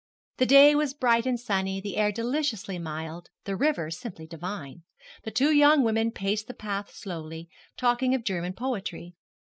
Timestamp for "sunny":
1.39-1.79